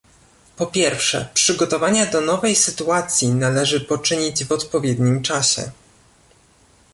[0.57, 5.71] Po pierwsze, przygotowania do nowej sytuacji należy poczynić w odpowiednim czasie